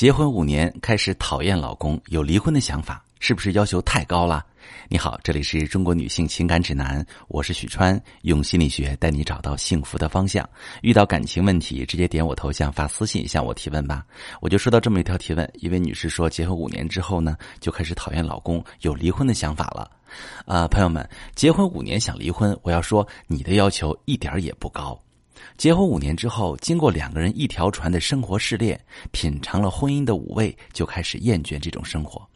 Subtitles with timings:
[0.00, 4.42] 结婚五年开始讨厌老公，有离婚的想法，是不是要求太高了？
[4.88, 10.48] 你好，这里是中国女性情感指南，我是许川，用心理学带你找到幸福的方向。
[10.80, 14.02] 遇到感情问题，直接点我头像发私信向我提问吧。
[14.40, 19.90] 我就收到这么一条提问，一位女士说，结婚五年之后呢，就开始讨厌老公，有离婚的想法了。
[20.46, 24.98] 啊，朋友们，结婚五年想离婚，我要说你的要求一点也不高。
[25.56, 28.80] 结婚五年之后，经过两个人一条船的生活试炼，
[29.10, 32.26] 品尝了婚姻的五味，就开始厌倦这种生活。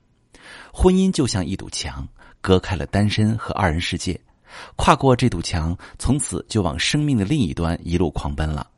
[0.73, 2.07] 婚姻就像一堵墙，
[2.41, 4.19] 隔开了单身和二人世界。
[4.77, 8.69] 跨过这堵墙，从此就往生命的另一端一路狂奔了。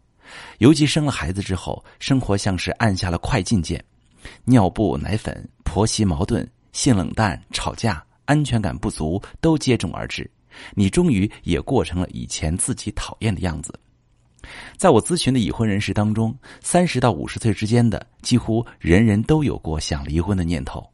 [0.59, 3.83] 尤其生了孩子之后，生活像是按下了快进键，
[4.45, 10.31] 尿布、奶粉、婆媳矛盾、性冷淡、吵架、安全感不足都接踵而至。
[10.75, 13.79] 你终于也过成了以前自己讨厌的样子。
[14.77, 20.85] 在我咨询的已婚人士当中，三十到五十岁之间的几乎人人都有过想离婚的念头。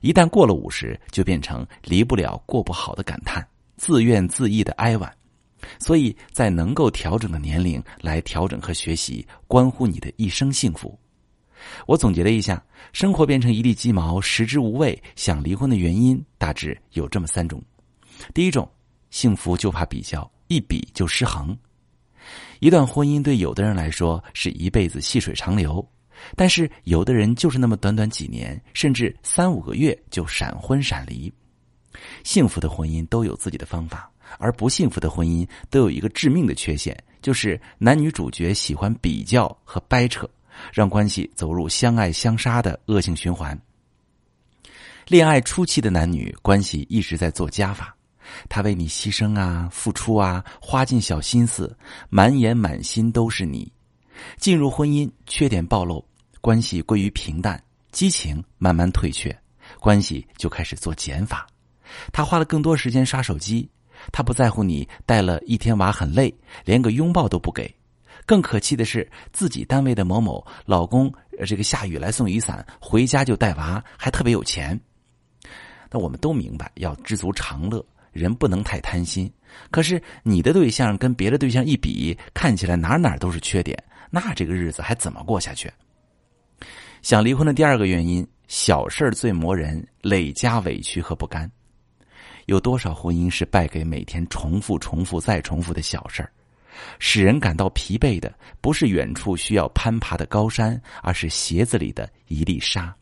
[0.00, 5.12] 一旦过了五十，就变成离不了、过不好的感叹，自怨自艾的哀婉。
[5.78, 10.98] 所以在能够调整的年龄来调整和学习，关乎你的一生幸福。
[11.86, 17.62] 我总结了一下，生活变成一地鸡毛，食之无味，想离婚的原因大致有这么三种：
[18.34, 18.70] 第一种，
[19.10, 21.56] 幸福就怕比较，一比就失衡。
[22.64, 25.86] 一段婚姻对有的人来说是一辈子细水长流，
[26.34, 31.30] 但是有的人就是那么短短几年，甚至三五个月就闪婚闪离。
[32.22, 40.26] 幸福的婚姻都有自己的方法，而不幸福的婚姻都有一个致命的缺陷，就是男女主角喜欢比较和掰扯，
[40.72, 43.54] 让关系走入相爱相杀的恶性循环。
[45.06, 47.93] 恋爱初期的男女关系一直在做加法。
[48.48, 51.76] 他为你牺牲啊，付出啊，花尽小心思，
[52.08, 53.70] 满眼满心都是你。
[54.38, 56.04] 进入婚姻，缺点暴露，
[56.40, 59.36] 关系归于平淡，激情慢慢退却，
[59.80, 61.46] 关系就开始做减法。
[62.12, 63.68] 他花了更多时间刷手机，
[64.12, 66.34] 他不在乎你带了一天娃很累，
[66.64, 67.72] 连个拥抱都不给。
[68.26, 71.12] 更可气的是，自己单位的某某老公，
[71.46, 74.80] 这个下雨来送雨伞，回家就带娃，还特别有钱。
[75.90, 77.84] 那我们都明白，要知足常乐。
[78.14, 79.30] 人不能太贪心，
[79.70, 83.76] 可是你的对象跟别的对象一比，看起来哪哪都是缺点，
[84.08, 85.70] 那这个日子还怎么过下去？
[87.02, 91.50] 想离婚的第二个原因，小事最磨人，累加委屈和不甘。
[92.46, 96.30] 有多少婚姻是败给每天重复、重复再重复的小事儿？
[96.98, 102.94] 使人感到疲惫的，不是远处需要攀爬的高山，而是鞋子里的一粒沙。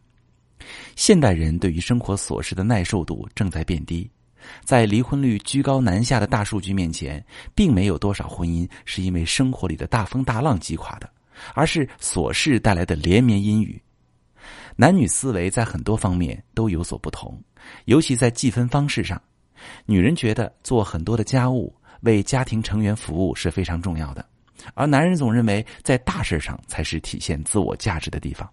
[0.95, 4.09] 现代人对于生活琐事的耐受度正在变低。
[4.65, 11.11] 在离婚率居高难下的大数据面前，并没有多少婚姻是因为生活里的大风大浪击垮的，
[11.55, 13.81] 而是琐事带来的连绵阴雨。
[14.77, 17.41] 男女思维在很多方面都有所不同，
[17.85, 19.21] 尤其在计分方式上，
[19.85, 24.25] 女人觉得做很多的家务、为家庭成员服务是非常重要的，
[24.75, 28.49] 而男人总认为在大事上才是体现自我价值的地方。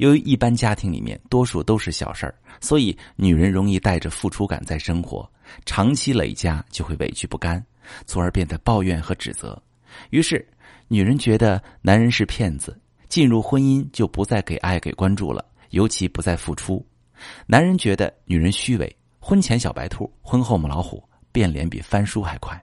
[0.00, 5.30] 由于一般家庭里面多数都是小事儿，所以女人容易带着付出感在生活，
[5.66, 7.62] 长期累加就会委屈不甘，
[8.06, 9.62] 从而变得抱怨和指责。
[10.08, 10.48] 于是，
[10.88, 12.80] 女人觉得男人是骗子，
[13.10, 16.82] 进入婚姻就不再给爱给关注了，尤其不再付出。
[17.46, 22.58] 男人觉得女人虚伪，婚前小白兔，婚后母老虎，变脸比翻书还快。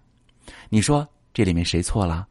[0.69, 2.27] 你说这里面谁错了？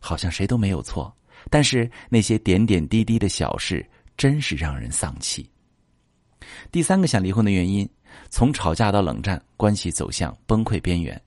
[0.00, 1.16] 好像谁都没有错，
[1.48, 3.88] 但是那些点点滴滴的小事。
[4.18, 5.48] 真是让人丧气。
[6.70, 7.88] 第三个想离婚的原因，
[8.28, 11.18] 从吵架到冷战，关系走向崩溃边缘。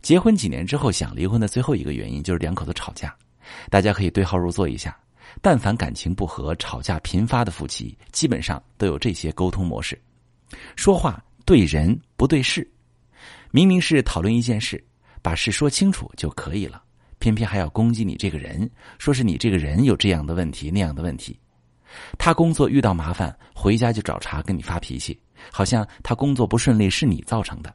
[0.00, 3.14] 结婚几年之后想离婚的最后一个原因就是两口子吵架。
[3.68, 4.98] 大家可以对号入座一下，
[5.42, 10.00] 但凡感情不和、吵架频发的夫妻，基本上都有这些沟通模式：
[10.76, 12.66] 说话对人不对事，
[13.50, 14.82] 明明是讨论一件事，
[15.20, 16.82] 把事说清楚就可以了，
[17.18, 21.38] 偏偏还要攻击你这个人，说是你这个人有这样的问题那样的问题。
[22.18, 25.18] 他工作遇到麻烦，回家就找茬跟你发脾气，
[25.50, 27.72] 好像他工作不顺利是你造成的。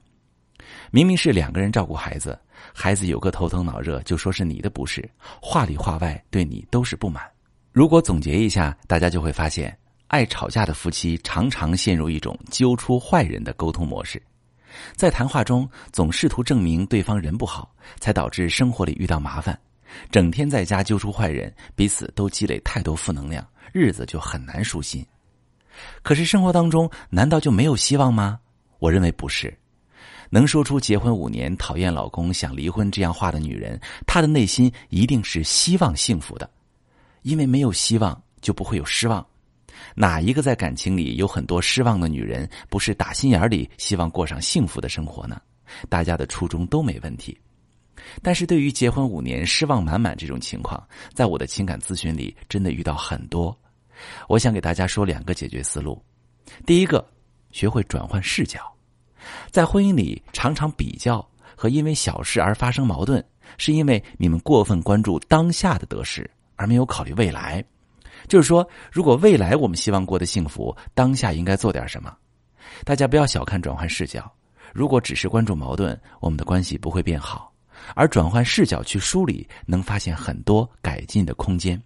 [0.92, 2.38] 明明是两个人照顾孩子，
[2.74, 5.10] 孩子有个头疼脑热，就说是你的不是，
[5.42, 7.24] 话里话外对你都是不满。
[7.72, 9.78] 如果总结一下，大家就会发现，
[10.08, 14.22] 爱吵架的夫妻常常陷入一种揪出坏人的沟通模式，
[14.96, 19.58] 在谈话中总试图证明对方人不好，才导致生活里遇到麻烦。
[20.12, 23.46] 整天在家揪出坏人，彼此都积累太多负能量。
[23.74, 25.06] 日子就很难舒心，
[26.02, 28.40] 可是生活当中难道就没有希望吗？
[28.80, 29.56] 我认为不是。
[30.30, 36.50] 能说出结婚五年讨厌老公想离婚这样话的女人，她的内心一定是希望幸福的，
[37.22, 39.26] 因为没有希望就不会有失望。
[39.94, 45.40] 哪一个在感情里有很多失望的女人，不是打心眼里希望过上幸福的生活呢？
[45.88, 47.38] 大家的初衷都没问题。
[48.22, 50.82] 但是对于结婚五年失望满满这种情况，
[51.14, 53.58] 在我的情感咨询里真的遇到很多。
[54.28, 56.02] 我想给大家说两个解决思路。
[56.66, 57.06] 第一个，
[57.52, 58.62] 学会转换视角。
[59.52, 63.24] 在婚姻里，常常比较和因为小事而发生矛盾，
[63.58, 67.64] 是因为你们过分关注当下的得失，而没有考虑未来。
[68.28, 72.16] 就是说，如果未来我们希望过得幸福，当下应该做点什么？
[72.84, 74.32] 大家不要小看转换视角。
[74.74, 77.52] 如果只是关注矛盾，我们的关系不会变好；
[77.96, 81.82] 而转换视角去梳理，能发现很多改进的空间。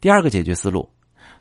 [0.00, 0.88] 第二个解决思路，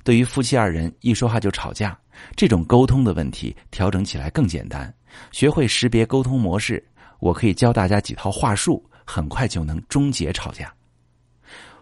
[0.03, 1.97] 对于夫妻二人一说话就吵架，
[2.35, 4.93] 这种沟通的问题调整起来更简单。
[5.31, 6.85] 学会识别沟通模式，
[7.19, 10.73] 我可以教大家几套话术，很快就能终结吵架。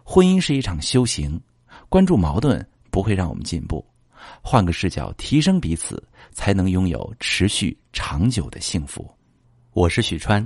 [0.03, 1.41] 婚姻是一场修行。
[1.89, 3.85] 关注矛盾不会让我们进步，
[4.41, 6.01] 换个视角提升彼此，
[6.31, 9.09] 才能拥有持续长久的幸福。
[9.71, 10.45] 我是许川，